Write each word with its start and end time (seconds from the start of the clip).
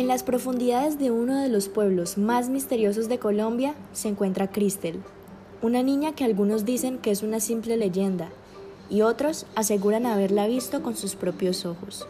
En 0.00 0.08
las 0.08 0.22
profundidades 0.22 0.98
de 0.98 1.10
uno 1.10 1.36
de 1.36 1.50
los 1.50 1.68
pueblos 1.68 2.16
más 2.16 2.48
misteriosos 2.48 3.10
de 3.10 3.18
Colombia 3.18 3.74
se 3.92 4.08
encuentra 4.08 4.50
Cristel, 4.50 4.98
una 5.60 5.82
niña 5.82 6.14
que 6.14 6.24
algunos 6.24 6.64
dicen 6.64 6.96
que 6.96 7.10
es 7.10 7.22
una 7.22 7.38
simple 7.38 7.76
leyenda 7.76 8.30
y 8.88 9.02
otros 9.02 9.44
aseguran 9.56 10.06
haberla 10.06 10.46
visto 10.46 10.82
con 10.82 10.96
sus 10.96 11.16
propios 11.16 11.66
ojos. 11.66 12.06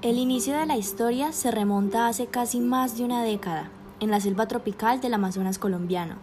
El 0.00 0.16
inicio 0.16 0.56
de 0.56 0.64
la 0.64 0.78
historia 0.78 1.30
se 1.32 1.50
remonta 1.50 2.06
hace 2.08 2.28
casi 2.28 2.60
más 2.60 2.96
de 2.96 3.04
una 3.04 3.22
década, 3.22 3.70
en 4.00 4.10
la 4.10 4.20
selva 4.20 4.48
tropical 4.48 5.02
del 5.02 5.12
Amazonas 5.12 5.58
colombiano. 5.58 6.14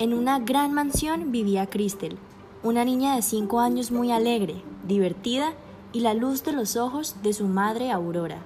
En 0.00 0.12
una 0.12 0.40
gran 0.40 0.72
mansión 0.72 1.30
vivía 1.30 1.66
Cristel, 1.66 2.16
una 2.64 2.84
niña 2.84 3.14
de 3.14 3.22
5 3.22 3.60
años 3.60 3.92
muy 3.92 4.10
alegre, 4.10 4.56
divertida 4.84 5.54
y 5.96 6.00
la 6.00 6.12
luz 6.12 6.44
de 6.44 6.52
los 6.52 6.76
ojos 6.76 7.16
de 7.22 7.32
su 7.32 7.46
madre 7.46 7.90
Aurora. 7.90 8.36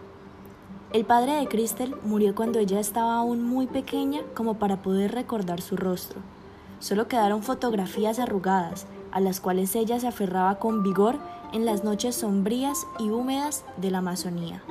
El 0.93 1.05
padre 1.05 1.33
de 1.33 1.49
Cristel 1.49 1.97
murió 2.05 2.33
cuando 2.33 2.61
ella 2.61 2.79
estaba 2.79 3.17
aún 3.17 3.43
muy 3.43 3.67
pequeña 3.67 4.21
como 4.37 4.61
para 4.61 4.83
poder 4.83 5.11
recordar 5.11 5.61
su 5.61 5.77
rostro. 5.77 6.21
Solo 6.79 7.09
quedaron 7.09 7.43
fotografías 7.43 8.21
arrugadas, 8.21 8.87
a 9.11 9.19
las 9.19 9.41
cuales 9.41 9.75
ella 9.75 9.99
se 9.99 10.07
aferraba 10.07 10.61
con 10.61 10.85
vigor 10.85 11.17
en 11.53 11.65
las 11.65 11.83
noches 11.83 12.15
sombrías 12.15 12.87
y 13.01 13.11
húmedas 13.11 13.65
de 13.79 13.91
la 13.91 13.99
Amazonía. 13.99 14.63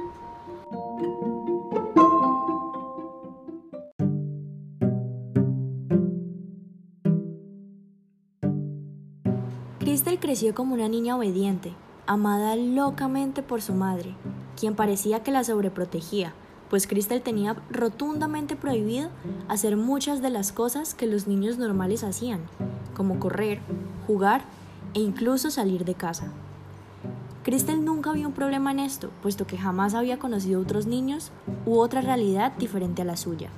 Cristel 9.80 10.18
creció 10.22 10.56
como 10.56 10.76
una 10.76 10.88
niña 10.88 11.18
obediente, 11.18 11.74
amada 12.10 12.56
locamente 12.56 13.44
por 13.44 13.62
su 13.62 13.74
madre, 13.74 14.16
quien 14.60 14.74
parecía 14.74 15.22
que 15.22 15.30
la 15.30 15.44
sobreprotegía, 15.44 16.34
pues 16.68 16.88
Crystal 16.88 17.22
tenía 17.22 17.56
rotundamente 17.70 18.56
prohibido 18.56 19.10
hacer 19.48 19.78
muchas 19.78 20.20
de 20.20 20.32
las 20.32 20.52
cosas 20.52 20.96
que 20.96 21.06
los 21.06 21.28
niños 21.28 21.60
normales 21.60 22.04
hacían, 22.04 22.40
como 22.96 23.20
correr, 23.20 23.60
jugar 24.08 24.42
e 24.96 25.02
incluso 25.02 25.52
salir 25.52 25.86
de 25.86 25.94
casa. 25.94 26.32
Crystal 27.44 27.86
nunca 27.86 28.12
vio 28.12 28.28
un 28.28 28.34
problema 28.34 28.72
en 28.72 28.80
esto, 28.80 29.12
puesto 29.22 29.46
que 29.46 29.60
jamás 29.60 29.94
había 29.94 30.18
conocido 30.18 30.62
otros 30.62 30.88
niños 30.88 31.32
u 31.68 31.78
otra 31.78 32.02
realidad 32.02 32.54
diferente 32.58 33.04
a 33.04 33.06
la 33.06 33.18
suya. 33.18 33.52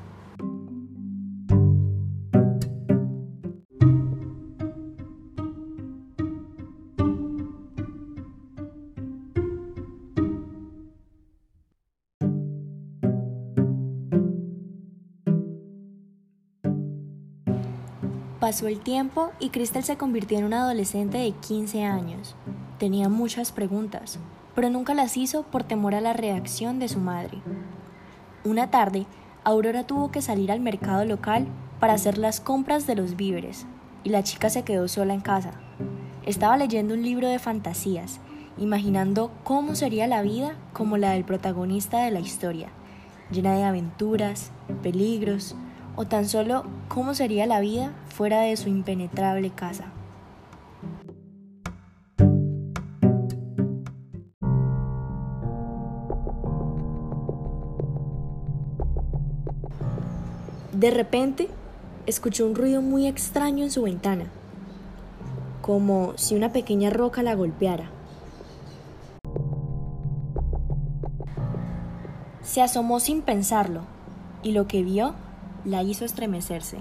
Pasó 18.42 18.68
el 18.68 18.80
tiempo 18.80 19.30
y 19.40 19.50
Crystal 19.50 19.84
se 19.84 19.98
convirtió 19.98 20.40
en 20.40 20.46
una 20.46 20.64
adolescente 20.64 21.20
de 21.20 21.32
15 21.32 21.84
años. 21.84 22.36
Tenía 22.80 23.08
muchas 23.08 23.52
preguntas, 23.52 24.18
pero 24.56 24.68
nunca 24.72 24.96
las 24.96 25.16
hizo 25.16 25.44
por 25.44 25.64
temor 25.64 25.94
a 25.94 26.02
la 26.02 26.14
reacción 26.14 26.80
de 26.80 26.88
su 26.88 26.98
madre. 26.98 27.38
Una 28.44 28.72
tarde, 28.72 29.06
Aurora 29.44 29.86
tuvo 29.86 30.10
que 30.10 30.24
salir 30.24 30.52
al 30.52 30.60
mercado 30.60 31.06
local 31.06 31.46
para 31.80 31.94
hacer 31.94 32.18
las 32.18 32.42
compras 32.42 32.88
de 32.88 32.96
los 32.96 33.16
víveres, 33.16 33.68
y 34.04 34.10
la 34.10 34.24
chica 34.24 34.50
se 34.50 34.64
quedó 34.64 34.88
sola 34.88 35.14
en 35.14 35.22
casa. 35.22 35.52
Estaba 36.26 36.58
leyendo 36.58 36.96
un 36.96 37.04
libro 37.04 37.28
de 37.28 37.38
fantasías, 37.38 38.22
imaginando 38.58 39.30
cómo 39.44 39.76
sería 39.76 40.08
la 40.08 40.24
vida 40.24 40.56
como 40.74 40.98
la 40.98 41.12
del 41.12 41.26
protagonista 41.26 42.04
de 42.04 42.10
la 42.10 42.22
historia, 42.22 42.70
llena 43.32 43.56
de 43.56 43.66
aventuras, 43.66 44.50
peligros, 44.82 45.56
o 45.96 46.06
tan 46.06 46.28
solo 46.28 46.64
cómo 46.88 47.14
sería 47.14 47.46
la 47.46 47.60
vida 47.60 47.94
fuera 48.10 48.42
de 48.42 48.58
su 48.58 48.70
impenetrable 48.70 49.50
casa. 49.50 49.86
De 60.74 60.90
repente, 60.90 61.48
escuchó 62.08 62.48
un 62.48 62.56
ruido 62.56 62.82
muy 62.82 63.06
extraño 63.06 63.64
en 63.64 63.70
su 63.70 63.84
ventana, 63.84 64.26
como 65.62 66.14
si 66.16 66.36
una 66.36 66.52
pequeña 66.52 66.90
roca 66.90 67.22
la 67.22 67.36
golpeara. 67.36 67.92
Se 72.42 72.64
asomó 72.64 73.00
sin 73.00 73.22
pensarlo, 73.22 73.82
y 74.42 74.54
lo 74.54 74.66
que 74.66 74.82
vio 74.82 75.14
la 75.66 75.84
hizo 75.84 76.06
estremecerse. 76.06 76.78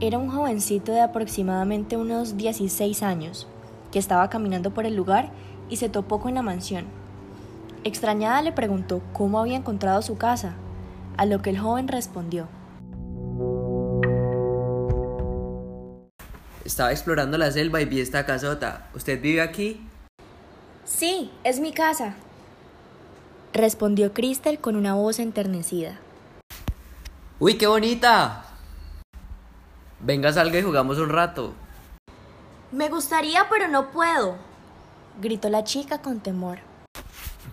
Era 0.00 0.18
un 0.18 0.30
jovencito 0.30 0.92
de 0.92 1.00
aproximadamente 1.00 1.96
unos 1.96 2.36
16 2.36 3.02
años, 3.02 3.48
que 3.90 3.98
estaba 3.98 4.30
caminando 4.30 4.72
por 4.72 4.86
el 4.86 4.94
lugar 4.94 5.30
y 5.68 5.76
se 5.76 5.88
topó 5.88 6.20
con 6.20 6.34
la 6.34 6.42
mansión. 6.42 6.86
Extrañada 7.84 8.40
le 8.42 8.52
preguntó 8.52 9.02
cómo 9.12 9.40
había 9.40 9.56
encontrado 9.56 10.00
su 10.02 10.16
casa, 10.16 10.54
a 11.16 11.26
lo 11.26 11.42
que 11.42 11.50
el 11.50 11.58
joven 11.58 11.88
respondió. 11.88 12.48
Estaba 16.64 16.92
explorando 16.92 17.38
la 17.38 17.50
selva 17.50 17.80
y 17.80 17.86
vi 17.86 18.00
esta 18.00 18.24
casota. 18.24 18.88
¿Usted 18.94 19.20
vive 19.20 19.40
aquí? 19.40 19.80
Sí, 20.84 21.30
es 21.42 21.60
mi 21.60 21.72
casa, 21.72 22.14
respondió 23.58 24.14
Crystal 24.14 24.58
con 24.58 24.76
una 24.76 24.94
voz 24.94 25.18
enternecida. 25.18 25.98
¡Uy, 27.38 27.58
qué 27.58 27.66
bonita! 27.66 28.44
Venga, 30.00 30.32
salga 30.32 30.58
y 30.58 30.62
jugamos 30.62 30.98
un 30.98 31.08
rato. 31.08 31.52
Me 32.70 32.88
gustaría, 32.88 33.48
pero 33.50 33.68
no 33.68 33.90
puedo, 33.90 34.36
gritó 35.20 35.48
la 35.50 35.64
chica 35.64 36.00
con 36.00 36.20
temor. 36.20 36.58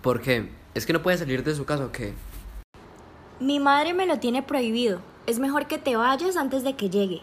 ¿Por 0.02 0.22
qué? 0.22 0.52
¿Es 0.76 0.86
que 0.86 0.94
no 0.94 1.02
puede 1.02 1.18
salir 1.18 1.44
de 1.44 1.56
su 1.56 1.66
casa 1.66 1.86
o 1.86 1.92
qué? 1.92 2.14
Mi 3.40 3.60
madre 3.60 3.94
me 3.94 4.06
lo 4.06 4.20
tiene 4.20 4.44
prohibido. 4.44 5.02
Es 5.26 5.40
mejor 5.40 5.68
que 5.68 5.78
te 5.78 5.96
vayas 5.96 6.38
antes 6.38 6.64
de 6.64 6.76
que 6.76 6.90
llegue. 6.90 7.22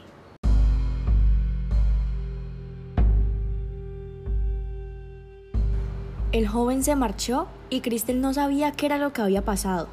El 6.32 6.48
joven 6.48 6.82
se 6.82 6.96
marchó 6.96 7.46
y 7.68 7.82
Cristel 7.82 8.22
no 8.22 8.32
sabía 8.32 8.72
qué 8.72 8.86
era 8.86 8.96
lo 8.96 9.12
que 9.12 9.20
había 9.20 9.44
pasado. 9.44 9.88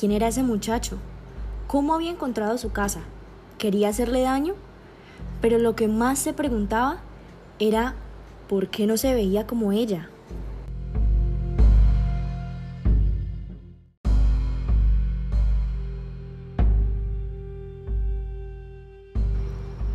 ¿Quién 0.00 0.10
era 0.10 0.28
ese 0.28 0.42
muchacho? 0.42 0.96
¿Cómo 1.66 1.92
había 1.92 2.10
encontrado 2.10 2.56
su 2.56 2.72
casa? 2.72 3.00
¿Quería 3.58 3.90
hacerle 3.90 4.22
daño? 4.22 4.54
Pero 5.42 5.58
lo 5.58 5.76
que 5.76 5.86
más 5.86 6.18
se 6.18 6.32
preguntaba 6.32 7.00
era 7.58 7.94
por 8.48 8.68
qué 8.68 8.86
no 8.86 8.96
se 8.96 9.12
veía 9.12 9.46
como 9.46 9.70
ella. 9.70 10.08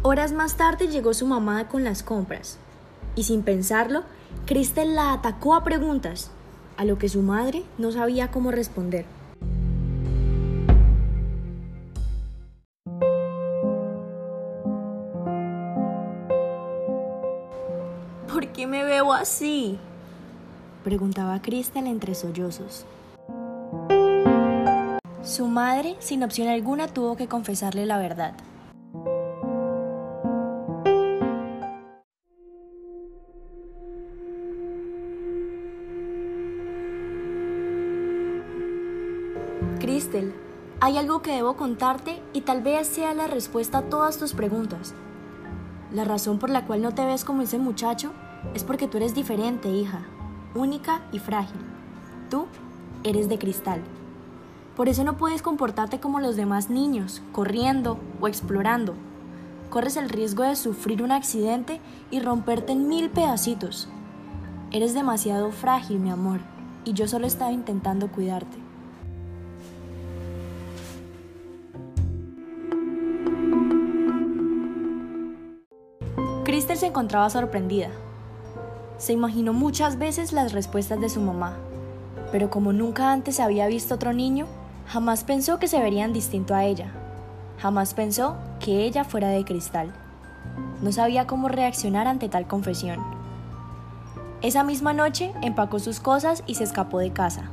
Horas 0.04 0.32
más 0.32 0.58
tarde 0.58 0.90
llegó 0.90 1.16
su 1.16 1.26
mamá 1.26 1.68
con 1.68 1.84
las 1.84 2.04
compras 2.04 2.60
y 3.16 3.24
sin 3.24 3.42
pensarlo, 3.42 4.04
Cristel 4.46 4.96
la 4.96 5.14
atacó 5.14 5.56
a 5.56 5.64
preguntas, 5.64 6.32
a 6.78 6.86
lo 6.86 6.98
que 6.98 7.10
su 7.10 7.22
madre 7.22 7.64
no 7.78 7.92
sabía 7.92 8.32
cómo 8.32 8.52
responder. 8.52 9.06
¿Por 18.32 18.48
qué 18.48 18.68
me 18.68 18.84
veo 18.84 19.14
así? 19.14 19.78
preguntaba 20.84 21.42
Cristel 21.42 21.88
entre 21.88 22.16
sollozos. 22.16 22.86
Su 25.24 25.48
madre, 25.48 25.96
sin 26.00 26.24
opción 26.24 26.48
alguna, 26.48 26.88
tuvo 26.88 27.16
que 27.16 27.28
confesarle 27.28 27.86
la 27.86 27.98
verdad. 27.98 28.34
Cristel, 39.80 40.34
hay 40.80 40.98
algo 40.98 41.22
que 41.22 41.34
debo 41.34 41.56
contarte 41.56 42.22
y 42.34 42.42
tal 42.42 42.62
vez 42.62 42.88
sea 42.88 43.14
la 43.14 43.28
respuesta 43.28 43.80
a 43.80 43.82
todas 43.84 44.18
tus 44.18 44.34
preguntas. 44.34 44.94
La 45.94 46.06
razón 46.06 46.40
por 46.40 46.50
la 46.50 46.66
cual 46.66 46.82
no 46.82 46.94
te 46.94 47.06
ves 47.06 47.26
como 47.26 47.42
ese 47.42 47.58
muchacho 47.58 48.14
es 48.54 48.64
porque 48.64 48.88
tú 48.88 48.98
eres 48.98 49.14
diferente, 49.14 49.70
hija, 49.70 50.02
única 50.56 51.02
y 51.12 51.20
frágil. 51.20 51.60
Tú 52.30 52.46
eres 53.04 53.30
de 53.30 53.38
cristal. 53.38 53.82
Por 54.76 54.88
eso 54.88 55.04
no 55.04 55.18
puedes 55.18 55.42
comportarte 55.42 56.00
como 56.00 56.20
los 56.20 56.36
demás 56.36 56.70
niños, 56.70 57.22
corriendo 57.32 58.00
o 58.22 58.28
explorando. 58.28 58.96
corres 59.70 59.98
el 59.98 60.10
riesgo 60.10 60.44
de 60.44 60.56
sufrir 60.56 61.02
un 61.02 61.12
accidente 61.12 61.82
y 62.10 62.20
romperte 62.20 62.74
en 62.74 62.88
mil 62.88 63.10
pedacitos. 63.10 63.88
Eres 64.72 64.94
demasiado 64.94 65.52
frágil, 65.52 66.00
mi 66.00 66.10
amor, 66.10 66.40
y 66.86 66.94
yo 66.94 67.08
solo 67.08 67.28
estaba 67.28 67.52
intentando 67.52 68.10
cuidarte. 68.10 68.61
Crystal 76.62 76.78
se 76.78 76.86
encontraba 76.86 77.28
sorprendida. 77.28 77.90
Se 79.00 79.14
imaginó 79.14 79.52
muchas 79.52 79.98
veces 79.98 80.32
las 80.32 80.54
respuestas 80.54 81.02
de 81.02 81.10
su 81.10 81.20
mamá, 81.20 81.58
pero 82.32 82.52
como 82.52 82.72
nunca 82.72 83.12
antes 83.12 83.40
había 83.40 83.66
visto 83.66 83.96
otro 83.96 84.14
niño, 84.14 84.46
jamás 84.86 85.24
pensó 85.24 85.58
que 85.58 85.68
se 85.68 85.80
verían 85.80 86.14
distinto 86.14 86.54
a 86.54 86.64
ella. 86.66 86.92
Jamás 87.58 87.96
pensó 87.96 88.36
que 88.60 88.84
ella 88.84 89.04
fuera 89.06 89.30
de 89.30 89.44
cristal. 89.44 89.92
No 90.84 90.92
sabía 90.92 91.26
cómo 91.26 91.48
reaccionar 91.48 92.08
ante 92.08 92.30
tal 92.30 92.46
confesión. 92.46 93.00
Esa 94.44 94.64
misma 94.64 94.94
noche 94.94 95.34
empacó 95.42 95.80
sus 95.80 96.00
cosas 96.00 96.44
y 96.46 96.54
se 96.54 96.66
escapó 96.66 97.00
de 97.00 97.12
casa. 97.12 97.50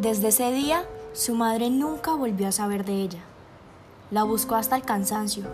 Desde 0.00 0.26
ese 0.26 0.50
día, 0.50 0.82
su 1.12 1.34
madre 1.34 1.68
nunca 1.68 2.14
volvió 2.14 2.48
a 2.48 2.52
saber 2.52 2.84
de 2.84 3.02
ella. 3.02 3.20
La 4.10 4.24
buscó 4.24 4.54
hasta 4.54 4.76
el 4.76 4.82
cansancio, 4.82 5.44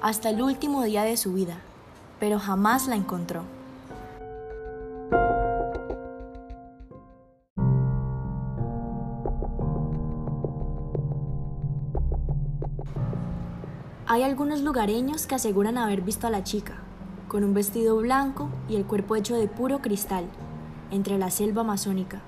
hasta 0.00 0.30
el 0.30 0.40
último 0.40 0.82
día 0.84 1.02
de 1.02 1.18
su 1.18 1.34
vida, 1.34 1.58
pero 2.18 2.38
jamás 2.38 2.86
la 2.86 2.96
encontró. 2.96 3.42
Hay 14.06 14.22
algunos 14.22 14.62
lugareños 14.62 15.26
que 15.26 15.34
aseguran 15.34 15.78
haber 15.78 16.00
visto 16.00 16.26
a 16.26 16.30
la 16.30 16.42
chica, 16.42 16.78
con 17.28 17.44
un 17.44 17.54
vestido 17.54 17.96
blanco 17.98 18.48
y 18.68 18.76
el 18.76 18.84
cuerpo 18.84 19.14
hecho 19.14 19.36
de 19.36 19.46
puro 19.46 19.80
cristal, 19.82 20.24
entre 20.90 21.16
la 21.16 21.30
selva 21.30 21.60
amazónica. 21.60 22.22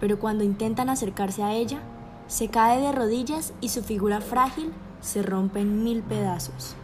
Pero 0.00 0.18
cuando 0.18 0.44
intentan 0.44 0.90
acercarse 0.90 1.42
a 1.42 1.52
ella, 1.54 1.80
se 2.26 2.48
cae 2.48 2.80
de 2.80 2.92
rodillas 2.92 3.52
y 3.60 3.70
su 3.70 3.82
figura 3.82 4.20
frágil 4.20 4.72
se 5.00 5.22
rompe 5.22 5.60
en 5.60 5.82
mil 5.82 6.02
pedazos. 6.02 6.76